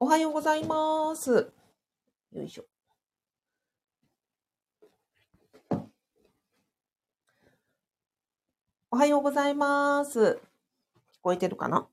[0.00, 1.50] おはようございます。
[2.32, 2.64] よいしょ。
[8.92, 10.20] おはようございます。
[10.20, 11.88] 聞こえてるかな？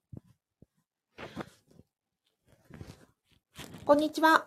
[3.85, 4.45] こんにちは。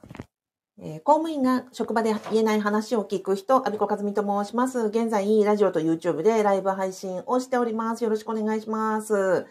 [0.80, 4.86] えー公務員が職場で言えない話を聞く人、阿比子和美と申します。
[4.86, 8.04] 現在、ラジオと YouTube でライブ配信をしております。
[8.04, 9.46] よろしくお願いします。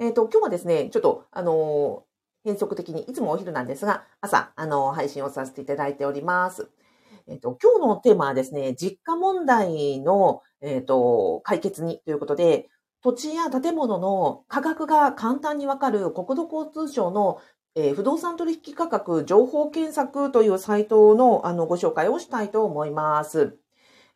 [0.00, 2.13] えっ、と、今日はですね、ちょっと、あのー
[2.44, 6.70] 変則的に、いつもお昼なんですが、朝、あの配信をさせていただいております。
[7.26, 12.68] えっ、と、今日のテーマはですね、実家問題の、えっ、と、解決にということで、
[13.02, 17.40] 土地や建物の価格が簡単にわかる国土交通省の
[17.76, 23.58] えー不動産取引価格情報検索というサイトのあのご紹介をしたいと思います。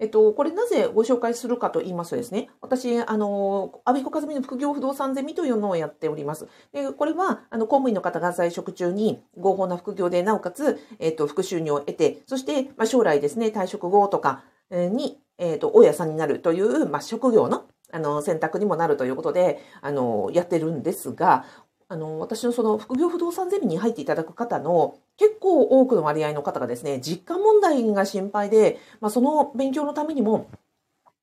[0.00, 6.46] えっと、これなぜご紹介するかと言いますとですね、私、あの、阿ビ子和美の副業不動産ゼミというのをやっております。
[6.72, 21.44] で、これは、あの、公務員の方が在職中に合法な副業で、なおかつ、えっと、副収入を得て、そして、まあ、将来ですね、退職後とかに、えっと、大家さんになるという、まあ、職業の、あの、選択にもなるということで、あの、やってるんですが、
[21.88, 30.48] あの、私のその副業不動産ゼミに入っていただく方の結構多くの割合の方がですね、実家問題が心配で、まあ、その勉強のためにも、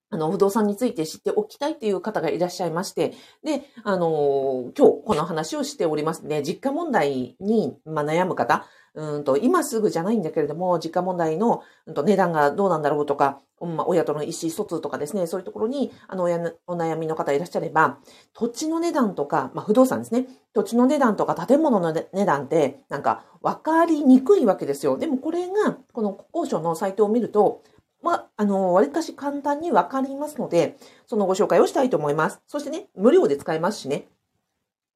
[0.09, 6.41] あの、不動産について知っておきたいという方がいらっしゃいまして、で、あの、今日この話をしておりますね。
[6.41, 16.23] 実家問題に、まあ、悩む方、うんと、今すぐじゃないんだけれども、実家問題の、うんと、値段がどうなんだろうとか、うんま、親との意思疎通とかですね、そういうところに、あの、
[16.67, 17.99] お悩みの方いらっしゃれば、
[18.33, 20.27] 土地の値段とか、まあ、不動産ですね。
[20.53, 24.97] 土地の値段とか建物の値段って、なんか分かりにくいわけですよ。
[24.97, 27.63] でもこれが、この国交省のサイトを見ると、
[28.01, 32.41] まあ、あの、割かし簡単に分かりますので、そのご紹介をしたいと思います。
[32.47, 34.07] そしてね、無料で使えますしね。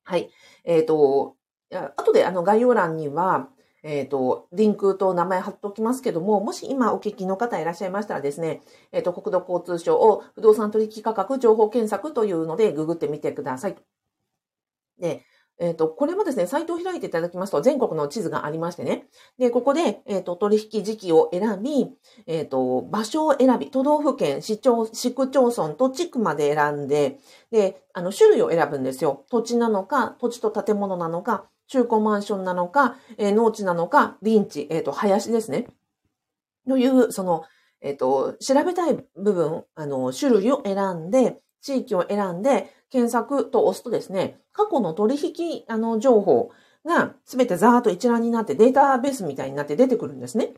[0.04, 0.30] はい。
[0.64, 1.36] えっ、と、
[1.72, 3.50] いや後であの概要欄には、
[3.84, 8.62] えっ、と、リンクと名前貼っておきますけども、もし今お聞きの方いらっしゃいましたらですね、
[8.92, 13.76] えっ、と、国土交通省を不動産取引価格情報検索というのでググってみてください。
[15.00, 15.24] で、
[15.60, 19.08] えっ、と、これもですね、サイトを開いていただきますと、全国の地図がありましてね。
[19.38, 21.90] で、ここで、えっ、と、取引時期を選び、
[22.28, 27.20] えっ、と、場所を選び、都道府県、市町、市区町村と地区まで選んで、
[27.52, 29.26] で、あの、種類を選ぶんですよ。
[29.30, 35.68] 土地なのか、土地と建物なのか、中古マンションなのか、えー農地なのか、林地、えっ、と、林ですね。
[36.68, 37.46] という、その、
[37.82, 40.78] えっ、と、調べたい部分、あの、種類を選
[41.08, 46.52] んで、地域を選んで、検索と押すとですね、過去の取引、あの、情報
[46.86, 50.54] がすべてザーッと一覧になってデータベースみたいになって出てくるんですね。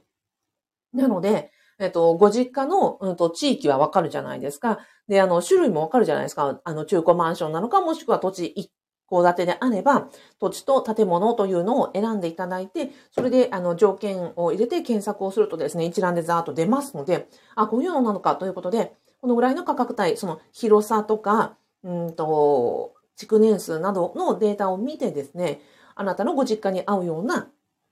[0.93, 4.79] なので、えっと、ご実家の、うん、と地域はわかるじゃないですか。
[5.07, 6.61] で、あの、種類もわかるじゃないですか。
[6.63, 8.71] あの、中古マンションなのか、もしくは土地一
[9.11, 10.07] 戸建てであれば、
[10.39, 25.61] 土地と建物というのを選んでいただいて、それで、あの、条件を入れて検索をするとですね、一覧でザーッと出ますので、あ、こういうのなのかということで、このぐらいの価格帯、その広さとか、うんと、築年数などのデータを見てですね、
[25.95, 27.49] あなたのご実家に合うような、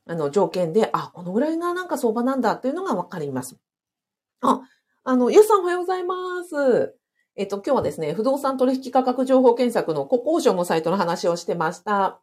[0.08, 3.58] あの、条件で、あ、このぐらいがなんか相場なんだっていうのがわかります。
[4.41, 4.62] あ、
[5.03, 6.99] あの、ゆうさんおはようございます。
[7.40, 12.20] えっと、今日はですね、不動産取引価格情報検索の国交省のサイトの話をしてました。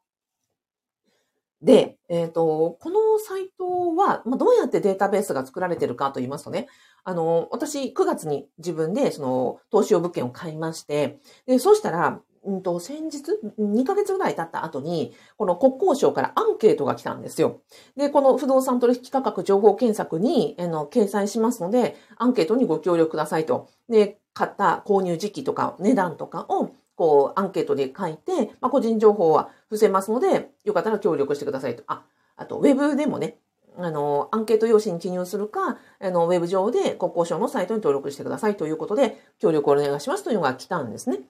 [1.62, 6.69] で、えっ、と、このサイトは、まあ、どうやってデータベースが作られてるかと言いますとね、
[7.03, 13.22] あの、私、9月に自分で、その、投資用物件を買いまして、で、そうしたら、うんと、先日、
[13.59, 17.62] 2ヶ月ぐらい経った後に、この国交省からアンケートが来たんですよ。
[17.97, 23.71] で、この不動産取引価格情報検索に、あの、掲載しますので、アンケートにご協力くださいと。
[23.88, 31.84] で、買った購入時期とか値段とかを、こう、アンケートで書いて、まあ、個人情報は伏せますので、よかったら協力してくださいと。
[31.86, 32.04] あ、
[32.36, 33.38] あと、ウェブでもね、
[33.78, 41.20] あの、アンケート用紙に記入するか、あの、ウェブ上で国交省のサイトに登録してくださいということで、協力をお願いしますというのが来たんですね。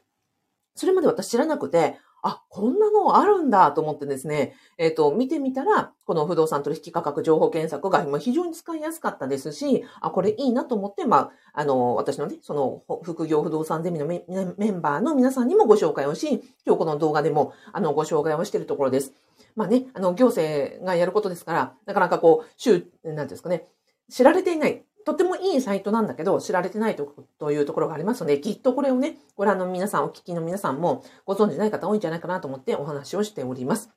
[0.74, 19.12] それまで私知らなくて、あ、こんなのあるんだと思ってですね、えっ、と、見てみたら、この不動産取引価格情報検索が今非常に使いやすかったですし、あ、これいいなと思って、まあ、あの、私のね、その、副業不動産ゼミのメンバーの皆さんにもご紹介をし、今日この動画でも、あの、ご紹介をしているところです。
[19.54, 23.68] まあね、あの、行政がやることですから、なかなかこう、週、なんていうんですかね、
[24.10, 33.90] 知られていない、とてもいいサイトなんだけど、知られてないとというところがありますので、きっとこれをね、ご覧の皆さん、お聞きの皆さんもご存知ない方多いんじゃないかなと思ってお話をしております。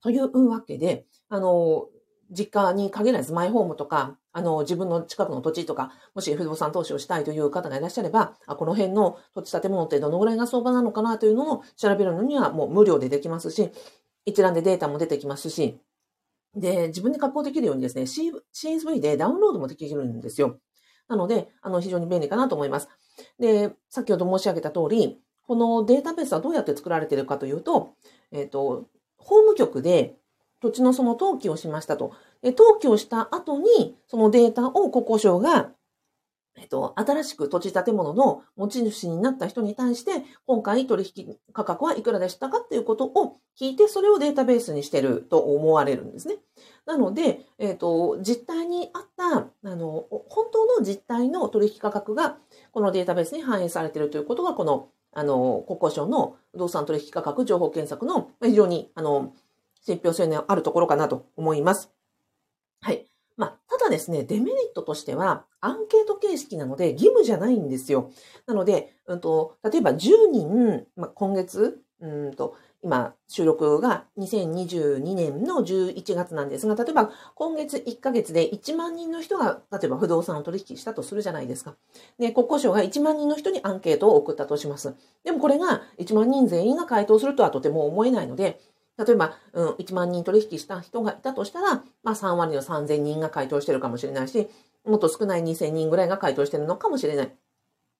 [0.00, 1.88] というわけで、あの、
[2.30, 13.70] 実家に限らずマイホームとか、あの、自分の近くの土地とか、もし不動産投資をしたいという方がいらっしゃれば、あこの辺の土地建物ってどのぐらいが相場なのかなというのを調べるのにはもう無料でできますし、
[14.24, 15.78] 一覧でデータも出てきますし、
[16.56, 20.58] で、自分で加工できるようにですね、CSV でダウンロードもできるんですよ。
[21.08, 22.88] なので、あの、非常に便利かなと思います。
[23.38, 27.94] で、先ほど申し上げた通り、このデータベースはどうやって作られているかというと、
[28.32, 30.16] えっ、ー、と、法務局で
[30.60, 32.12] 土地のその登記をしましたと。
[32.42, 35.72] 登記をした後に、そのデータを国交省が
[36.56, 46.36] えっと、新しく土地建物の持ち主になった人に対して、今回取引価格はいくらでしたかっていうことを聞いて、それをデータベースにしてると思われるんですね。
[46.86, 52.38] なので、えっと、実態にあった、あの、本当の実態の取引価格が、
[52.72, 59.32] このデータベースに反映されているということが、この、あの、国交省の不動産取引価格情報検索の非常に、あの、
[59.82, 61.90] 信憑性のあるところかなと思います。
[62.80, 63.13] はい。
[63.78, 68.10] ただですね、デメリットとしては、アンケート形式なので義務じゃないんですよ。
[68.46, 81.74] なので、うんと、例えば10人、ま、今月、うんと、今、収録が2022年の11月なんですが、例えば今月1ヶ月で1万人の人が、例えば不動産を取引したとするじゃないですか。
[82.18, 84.94] で、国交省が1万人の人にアンケートを送ったとします。
[85.24, 88.60] でもこれが1万人全員が回答するとはとても思えないので、
[88.96, 94.48] 例えば、うん、1万人取引した人がいたとしたら、まあ3割の3000人が回答してるかもしれないし、
[94.84, 97.36] もっと少ない2000人ぐらいが回答してるのかもしれない。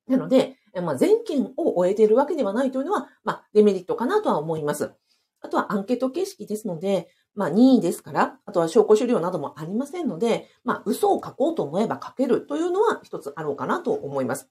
[0.06, 4.93] なので、まあ、全件を終えているわけではないというのは、まあ、デメリットかなとは思います。
[5.41, 14.49] あとはアンケート形式ですので、まあ、任意ですから、あとは証拠資料などもありませんので、まあ、嘘を書こうと思えば書けるというのは一つあろうかなと思います。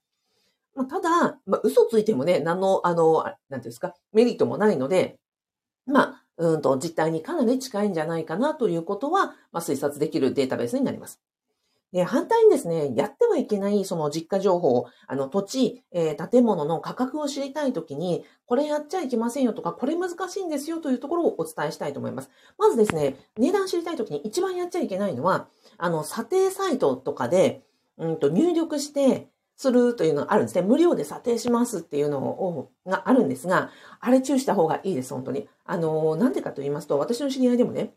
[0.75, 5.19] まあ、ただ、まあ、嘘ついてもね、何の、あの、なんですか、メリットもないので、
[5.85, 11.21] まあ、うんと、実態にかなり近いんじゃないかなということは、まあ、推察できるデータベースになります。
[11.93, 22.31] で、反対にですね、やってはいけないその実家情報、あの土地、えー、建物の価格を知りたいときに、これやっちゃいけませんよとか、これ難しいんですよというところをお伝えしたいと思います。
[22.57, 25.47] まずですね、値段知りたいときに一番やっちゃいけないのは、
[25.77, 27.61] あの、査定サイトとかで、
[27.99, 30.61] うんと入力して、するというのがあるんですね。
[30.61, 35.47] 無料で査定しますっていうのを、があるんですが、あれ注意した方がいいです、本当に。
[35.65, 37.93] あの、なんでかと言いますと、私の知り合いでもね、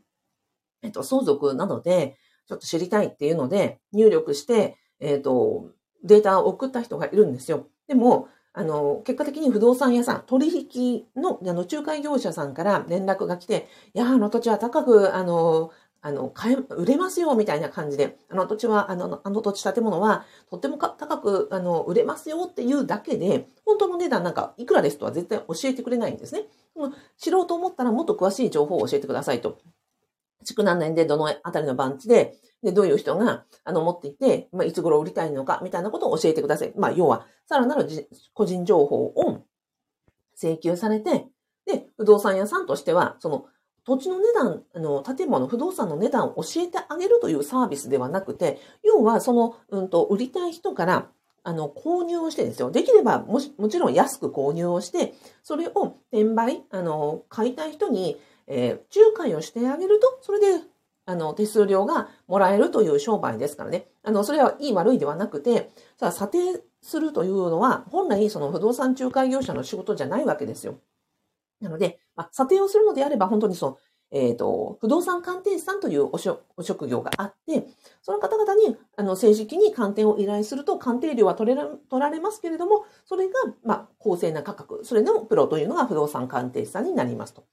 [0.82, 2.16] えっと、相続などで、
[2.46, 5.70] ちょっと知りたいっていうので、入力して、えっ、と、
[6.04, 7.68] データを送った人がいるんですよ。
[7.88, 15.72] でも、あの、結果的に不動産屋さん、取引の、あの、仲介業者さんから連絡が来て、いや、あの土地は高く、あの、
[16.06, 26.44] あの、買え、売れますよ、みたいな感じで、あの土地は、あの、あの土地建物は、とっても高く、あの、売れますよっていうだけで、本当の値段なんか、いくらですとは絶対教えてくれないんですね。
[27.18, 29.58] 知ろうと思ったらもっと詳しい情報を教えてくださいと。
[30.44, 36.72] 築何年でどのあたりの番地で、で、どういう人が、あの、持っていて、まあ、いつ頃売りたいのか、みたいなことを教えてください。
[36.76, 37.88] まあ、要は、さらなる
[38.32, 39.42] 個人情報を
[40.36, 41.26] 請求されて、
[41.66, 43.46] で、不動産屋さんとしては、その、
[43.86, 51.08] 土地の値段、あの、建物、不動産の値段を教えてあげるというサービスではなくて、要は、その、うんと、売りたい人から、
[51.44, 52.72] あの、購入をしてですよ。
[52.72, 60.64] できればもし、もちろん安く購入をして、それを転売、あの、買いたい人に、えー、仲介をしてあげると、それで、
[61.04, 63.86] あの、手数料がもらえるという商売ですからね。
[64.02, 70.80] あの、それはいい悪いではなくて、さあ、査定するというのは、本来その不動産仲介業者の仕事じゃないわけですよ。
[71.60, 73.76] なので、まあ、査定をするのであれば、本当にそう、
[74.10, 77.66] えっ、ー、と、不動産鑑定士さんというお職業があって、
[78.02, 87.44] その方々に、あの、正式に鑑定を依頼すると、鑑定料は取れら取られますけれども、それが、まあ、公正な価格、それのプロというのが不動産鑑定士さんになりますと。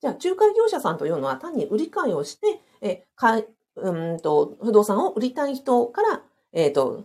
[0.00, 3.40] じゃあ、仲介業者さんというのは単に売り買いをして、え、か
[3.76, 6.22] うんと、不動産を売りたい人から、
[6.52, 7.04] えっ、ー、と、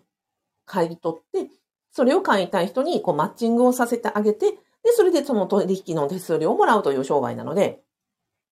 [0.65, 1.50] 買い取って、
[1.91, 7.82] それを買いたい人にこうマッチングをさせてあげて、で、それでその取引の手数料をもらうという商売なので、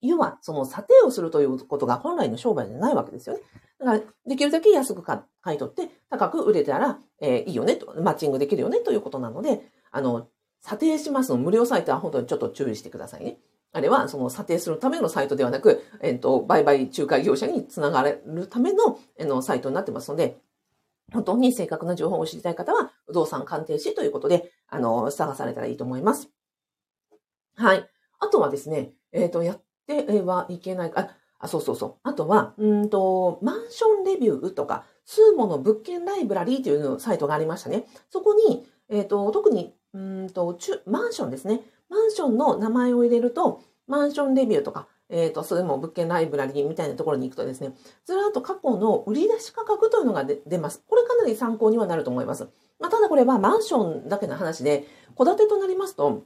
[0.02, 3.42] 要は、その査定をするということが本来の商売じゃないわけですよね。
[3.80, 5.22] だから、できるだけ安く買
[5.56, 9.62] い取って、高く売れたら、えー、いいよねと、マッチングできるよねということなので、
[9.92, 10.28] あの、
[10.60, 13.38] 査定しますの無料サイトは本当にちょっと注意してくださいね。
[13.72, 20.38] あれは、その査定するためのサイトではなく、えっ、ー、と、売買仲介業者につながるための、えの、サイトになってますので、
[21.14, 26.30] 本当に正確な情報を知りたい方は、不動産鑑定士ということで、あの、探されたらいいと思います。
[27.56, 27.90] はい。
[28.20, 31.96] あとはですね、えっ、ー、と、やってはいけないか、あ、そうそうそう。
[32.04, 37.86] あとは、うんと、マンションレビューとか、スーモの物件ライブラリーというサイトがありましたね。
[38.10, 41.62] そこに、えっ、ー、と、特に、うんと、マンションですね。
[41.90, 50.84] マンションの名前を入れると、マンションレビューとか、えっ、ー、と、それも物件ライブラリーみたいなところに行くとですね、ずらっと過去の売り出し価格というのが出ます。
[50.88, 52.50] これかなり参考にはなると思います。
[52.80, 54.86] まあ、ただこれはマンションだけの話で、
[55.18, 56.24] 戸建てとなりますと、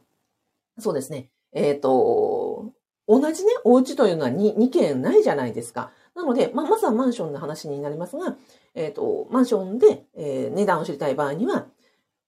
[0.80, 2.74] そうですね、えっ、ー、と、
[3.08, 5.92] 同じね、お家というのは 2, 2軒ないじゃないですか。
[6.16, 8.36] なので、まあ、まずはマンションの話になりますが、
[8.76, 11.66] えっ、ー、と、マンションで、えー、値段を知りたい場合には、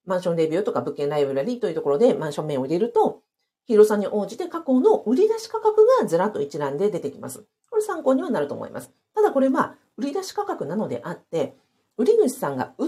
[0.05, 3.21] マンションレビューとか物件ライブラリーというところでマンション名を入れると、
[3.65, 7.45] 広さに応じて過去の売り出し価格がずらっと一覧で出てきます。
[7.69, 8.91] これ参考にはなると思います。
[9.13, 11.55] ただこれは売り出し価格なのであって、
[11.97, 12.87] 売り主さんが売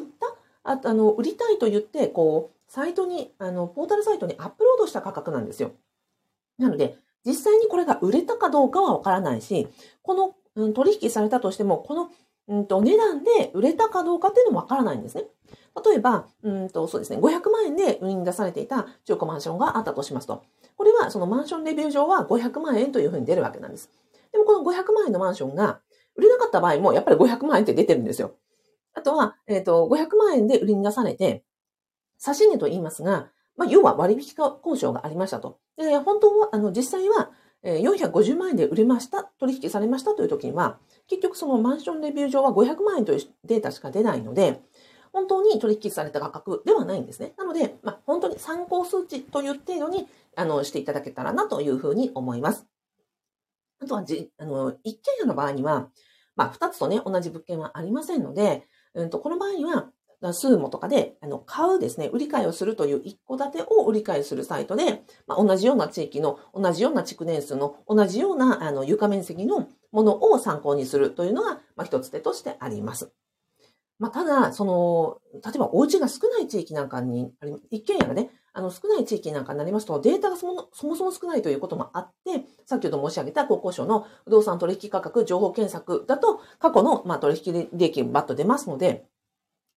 [0.63, 5.71] ああの売りたいと言って、こう、サイトに、あの、ポータルサイトにアップロードした価格なんですよ。
[6.57, 9.67] なので、実際にこれが売れたかどうかはわからないし、
[10.01, 12.09] この、うん、取引されたとしても、この、
[12.47, 15.25] うんと、値段で売れたかどうかっていうのもわからないんですね。
[15.85, 20.43] 例えば、うんと、そうですね、500万円で売りに出されていた中古マンションがあったとしますと。
[20.75, 23.89] これは、そのマンションレビュー上は500万円というふうに出るわけなんです。
[24.31, 25.79] でも、この500万円のマンションが
[26.15, 28.33] 売れなかった場合も、やっぱり500万円って出てるんですよ。
[28.93, 31.43] あとは、えっ、ー、と、500万円で売りに出されて、
[32.17, 35.59] 差し値と言いますが、まあ、要は割引交渉がありましたと。
[35.77, 37.31] で、本当は、あの、実際は、
[37.63, 44.61] 450万円で売れました、取引されましたという時には、結局そのマンションレビュー上は500万円というデータしか出ないので、
[45.13, 47.33] 本当に取引された価格ではないんですね。
[47.37, 52.65] なので、まあ、本当に参考数値という程度に、あの、していただけたらなというふうに思います。
[53.79, 55.89] あとはじ、あの、一軒家の場合には、
[56.35, 59.89] まあ、二つとね、同じ物件はありませんので、うんと、この場合には、
[60.31, 73.11] スーモとかで、あの、買うですね、売り買いをするという一戸建てを売り買いするサイトで、まあ、同じような地域の、同じような築年数の、同じような、あの、床面積のものを参考にするというのが、まあ、一つ手としてあります。
[73.99, 77.33] まあ、ただ、その、例えばお家が少ない地域なんかに、
[77.69, 89.07] 一軒家がね、あの、少ない地域なんかになりますと、データがそもそも少ないということもあって、さっきほど申し上げた国交省の不動産取引価格情報検索だと、過去の、まあ、取引利益もバッと出ますので、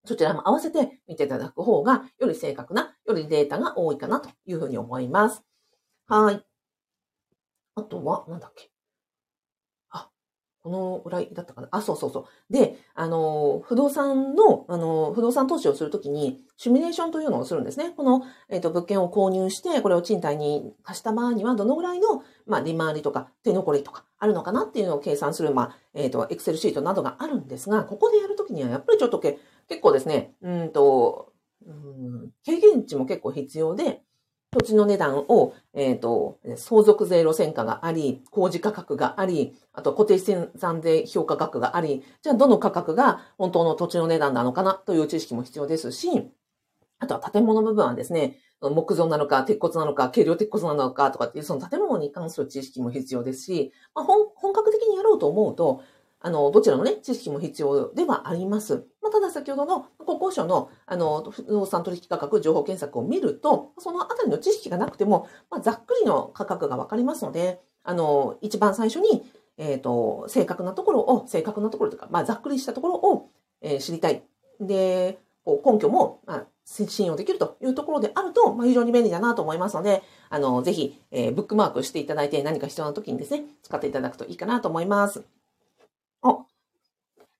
[0.06, 5.44] そちらも合わせて見ていただく方が、より正確な、よりデータが多いかなというふうに思います。
[6.08, 6.46] はい。
[7.74, 8.70] あとは、なんだっけ。
[10.66, 11.68] このぐらいだったかな？
[11.70, 12.52] あ、そうそうそう。
[12.52, 17.94] で、あの、不動産の、あの、不動産投資をするときに、シミュレーションというのをするんですね。
[17.96, 31.32] この、えっ、ー、と、物件を購入して、これを賃貸に貸した場合には、どのぐらいの、まあ、利回りとか、手残りとか、あるのかなっていうのを計算する、まあ、えっ、ー、と、エクセルシートなどがあるんですが、ここでやるときには、やっぱりちょっとけ、結構ですね、うんと、
[31.64, 34.02] うん、経験値も結構必要で、
[34.58, 46.30] 土地の値段を、えっ、ー、と、相続税路線価があり、工事価格があり、あと固定資産税評価額があり、じゃあどの価格が本当の土地の値段なのかなという知識も必要ですし、
[46.98, 55.82] あとは建物部分はですね、木造なのか、鉄骨なのか、軽量鉄骨なのかとかっていう、その建物に関する知識も必要ですし、まあ、本本格的にやろうと思うと、
[56.26, 58.84] あの、どちらのね、知識も必要ではあります。
[59.00, 69.22] まあ、ただ先ほどの国交省の、あの、不動産取引価格情報検索を見ると、そのあたりの知識がなくても、まあ、ざっくりの価格がわかりますので、あの、一番最初に、
[69.56, 73.30] えっ、ー、と、正確なところを、正確なところというか、まあ、ざっくりしたところを、
[73.60, 74.24] えー、知りたい。
[74.58, 85.35] で、こう根拠も、まあ、信用できるというところであると、まあ、非常に便利だなと思いますので、あの、ぜひ、えー、ブックマークしていただいて何か必要な時にですね、使っていただくといいかなと思います。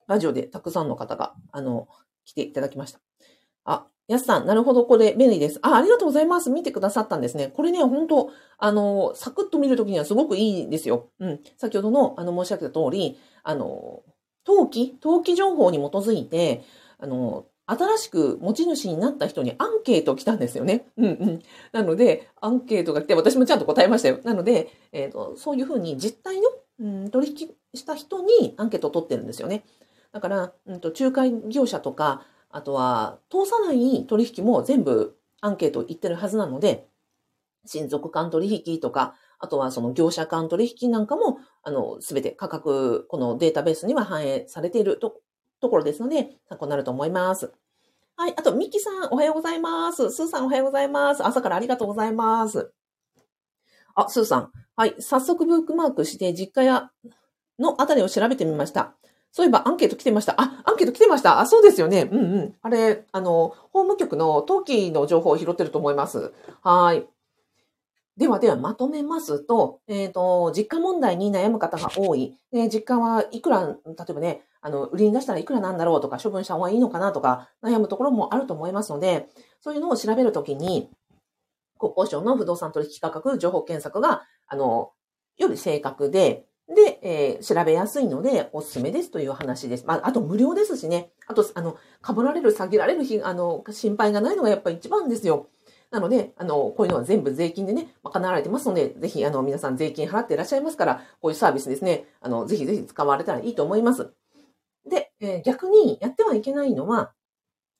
[0.06, 1.88] ラジオでたくさんの方が、あの、
[2.24, 3.00] 来ていただきました。
[3.64, 5.58] あ、やすさん、なるほど、これ便利です。
[5.62, 6.50] あ、ありがとうございます。
[6.50, 7.48] 見てくださったんですね。
[7.48, 11.08] これね、本当あの、サクッと見るときにはすごくいいんですよ。
[11.18, 11.40] うん。
[11.56, 14.02] 先ほどの、あの、申し上げた通り、あの、
[14.46, 16.62] 登記登記情報に基づいて、
[16.98, 20.86] あの、新しく持ち主になった人にアンケート来たんですよね。
[20.96, 21.42] うんうん。
[21.72, 24.20] なので、アンケートが来て、私もちゃんと答えましたよ。
[24.22, 26.48] なので、えっ、ー、と、そういうふうに実態の、
[26.78, 29.64] うん、取引した人にアンケートを取ってるんですよね。
[30.16, 36.88] だから、うんと、仲介業者とか、あとは、通さない取引も全部アンケート言ってるはずなので、
[37.66, 45.20] 親族間取引とか、あとはその業者間取引なんかも、あの、すべて価格、このデータベースには反映されていると
[45.60, 47.52] ところですので、参考になると思います。
[48.16, 48.34] はい。
[48.38, 50.10] あと、ミキさん、おはようございます。
[50.10, 51.26] スーさん、おはようございます。
[51.26, 52.72] 朝からありがとうございます。
[53.94, 54.52] あ、スーさん。
[54.76, 54.94] はい。
[54.98, 56.90] 早速ブックマークして、実家や
[57.58, 58.96] のあたりを調べてみました。
[59.36, 60.40] そういえばアンケート来てました。
[60.40, 61.40] あ、アンケート来てました。
[61.40, 62.08] あ、そうですよね。
[62.10, 62.54] うんうん。
[62.62, 66.32] あれ、あの、法務局の登記の情報を拾ってると思います。
[66.62, 67.06] はい。
[68.16, 72.34] ではではまとめますと、えっ、ー、と、実家問題に悩む方が多い。
[72.50, 73.74] え実家はいくら、例
[74.08, 79.28] えばね、あの、売りに出したらいくらなんだろうとか、処分した方がいいのかなとか、悩むところもあると思いますので、
[79.60, 80.88] そういうのを調べるときに、
[81.78, 84.92] 国交省の不動産取引価格情報検索が、あの、
[85.36, 89.84] より正確で、で、えー、調べやすいのでおすすめですという話です。
[89.86, 91.10] まあ、あと無料ですしね。
[91.26, 95.48] あと、あの、かぶられる、下げられる日、あの、心配がないのがやっぱり一番ですよ。
[95.90, 104.10] なので、あの、こういうのは全部税金でね、賄われてますので、ぜひ、あの、皆さん税金払っていらっしゃいますから、こういうサービスですね、あの、ぜひぜひ使われたらいいと思います。
[104.88, 107.12] で、えー、逆にやってはいけないのは、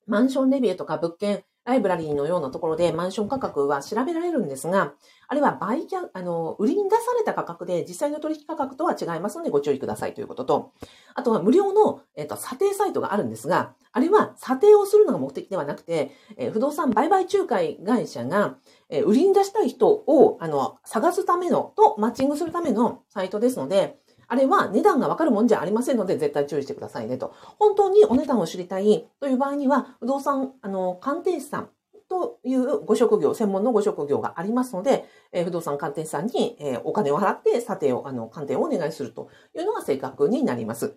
[0.07, 4.95] マンションレビューとか物件、ライブラリーのようなところでマンション価格は調べられるんですが、
[5.27, 10.73] あれは売却、あの、売りに出された価格で実際の取引価格とは違いますのでご注意くださいということと、
[11.15, 18.59] あとは無料の、えっと、査定サイトがあるんですが、あれは査定をするのが目的ではなくて、え、不動産売買仲介会社が、
[18.89, 27.35] え、売りに出したい人を、あの、探すための、とマッチングするためのサイトですので、あれは値段がわかるもんじゃありませんので、絶対注意してくださいねと。
[27.59, 31.71] 本当にお値段を知りたいという場合には、不動産、あの、鑑定士さん
[32.09, 40.97] というご職業、専門のご職業がありますので、えー、不動産鑑定士さんに、えー、お金を払って査定を、あの、鑑定をお願いするというのが正確になります。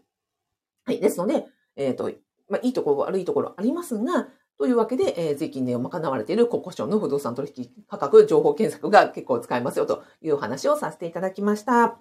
[0.86, 1.00] はい。
[1.00, 1.46] ですので、
[1.76, 2.12] えっ、ー、と、
[2.50, 4.28] まあ、いいところ、悪いところありますが、
[4.60, 11.98] というわけで、えー、税金で賄われている国交省の不動産取引価格情報検索が結構使えますよという話をさせていただきました。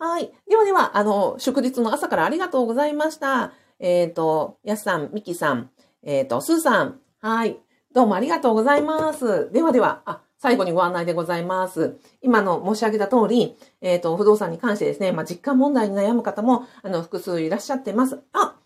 [0.00, 0.32] はい。
[0.48, 3.52] ではでは、あの、祝日の朝からありがとうございました。
[3.78, 5.70] えっ、ー、と、やすさん、みきさん、
[6.02, 7.60] えっ、ー、と、すーさん、はい。
[7.94, 9.52] どうもありがとうございます。
[9.52, 11.96] ではでは、あ、最後にご案内でございます。
[12.22, 18.18] 今の申し上げた通り、えっ、ー、と、不動産に関してですね、まあ、実感問題に悩む方も、あの、複数いらっしゃってます。
[18.32, 18.56] あ、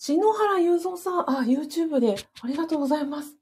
[0.00, 3.34] 篠原雄三さん、あ、YouTube でありがとうございます。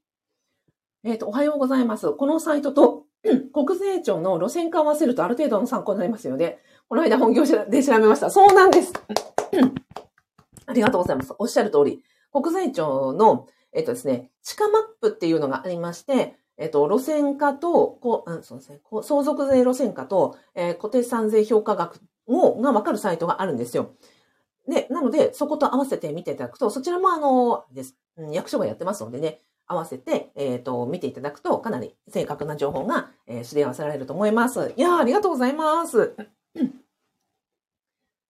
[1.03, 2.11] えっ、と、おはようございます。
[2.13, 3.03] このサイトと、
[3.53, 6.57] 国税庁の路線化を合わせるとある程度の参考になりますよね。
[6.89, 8.31] この間本業で調べました。
[8.31, 8.91] そうなんです。
[10.65, 11.35] ありがとうございます。
[11.37, 12.01] おっしゃる通り。
[12.31, 23.91] 国税庁の、えっとですね、地下マップっていうのがありまして、えっと、路線化と、こう、うん、そうですね、相続税路線化と、えー、固定資産税評価額を、がわかるサイトがあるんですよ。
[24.67, 27.95] で、なので、そこと合わせて見ていただくと、そちらもあの、です、
[28.31, 34.73] 役所がやってますのでね、合わせて、えっ、ー、と、見ていただくと、かなり正確な情報が、えー、知り合わせられると思います。
[34.75, 36.15] いや、ありがとうございます。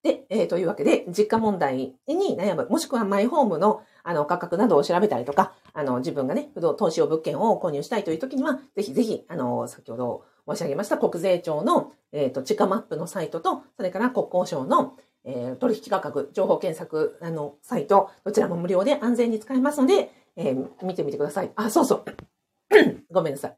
[0.03, 14.95] で、えー、というわけで、実家問題に悩む、もしくはマイホームのあの価格などを調べたりとか、あの自分がね、不動投資用物件を購入したいという時には、ぜひぜひ、あの、先ほど申し上げました国税庁の、えっ、ー、と、地価マップのサイトと、それから国交省の、
[15.27, 21.51] えー、取引価格情報検索あのサイト、どちらも無料で安全に使えますので、えー、見てみてください。
[21.55, 22.05] あ、そうそう。
[23.11, 23.57] ごめんなさい。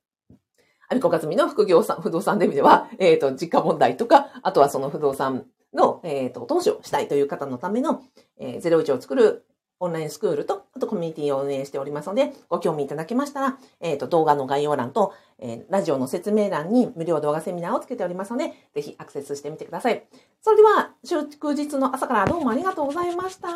[0.90, 8.02] アビコカズミの副業さん、不動産デビでは、えっ、ー、と、実家問題とか、あとはその不動産の、えっ、ー、と、投資をしたいという方のための、
[8.40, 9.46] えー、01を作る
[9.80, 20.06] オンラインスクールと、あとコミュニティを運営しておりますので、ご興味いただけましたら、えっ、ー、と、動画の概要欄と、えー、ラジオの説明欄に無料動画セミナーをつけておりますので、ぜひアクセスしてみてください。
[20.42, 23.50] それでは、祝日の朝からどうもありがとうございました。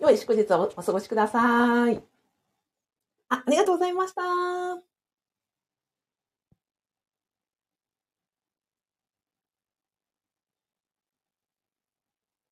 [0.00, 2.02] 良い祝日をお過ごしください。
[3.28, 4.85] あ、ありがとうございました。